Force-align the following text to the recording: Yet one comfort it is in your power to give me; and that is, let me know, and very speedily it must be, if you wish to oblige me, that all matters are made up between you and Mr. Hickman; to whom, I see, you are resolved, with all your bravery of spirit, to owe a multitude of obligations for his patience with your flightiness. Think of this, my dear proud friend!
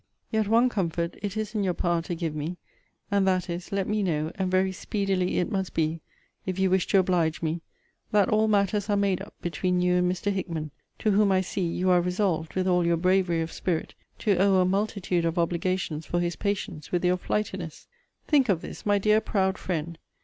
Yet 0.31 0.47
one 0.47 0.67
comfort 0.67 1.13
it 1.21 1.37
is 1.37 1.53
in 1.53 1.63
your 1.63 1.75
power 1.75 2.01
to 2.01 2.15
give 2.15 2.33
me; 2.33 2.57
and 3.11 3.27
that 3.27 3.51
is, 3.51 3.71
let 3.71 3.87
me 3.87 4.01
know, 4.01 4.31
and 4.33 4.49
very 4.49 4.71
speedily 4.71 5.37
it 5.37 5.51
must 5.51 5.75
be, 5.75 6.01
if 6.43 6.57
you 6.57 6.71
wish 6.71 6.87
to 6.87 6.97
oblige 6.97 7.43
me, 7.43 7.61
that 8.09 8.27
all 8.27 8.47
matters 8.47 8.89
are 8.89 8.97
made 8.97 9.21
up 9.21 9.35
between 9.43 9.79
you 9.79 9.97
and 9.97 10.11
Mr. 10.11 10.31
Hickman; 10.31 10.71
to 10.97 11.11
whom, 11.11 11.31
I 11.31 11.41
see, 11.41 11.67
you 11.67 11.91
are 11.91 12.01
resolved, 12.01 12.55
with 12.55 12.67
all 12.67 12.83
your 12.83 12.97
bravery 12.97 13.41
of 13.41 13.51
spirit, 13.53 13.93
to 14.17 14.35
owe 14.37 14.55
a 14.55 14.65
multitude 14.65 15.23
of 15.23 15.37
obligations 15.37 16.07
for 16.07 16.19
his 16.19 16.35
patience 16.35 16.91
with 16.91 17.05
your 17.05 17.17
flightiness. 17.19 17.85
Think 18.27 18.49
of 18.49 18.61
this, 18.63 18.87
my 18.87 18.97
dear 18.97 19.21
proud 19.21 19.55
friend! 19.59 19.99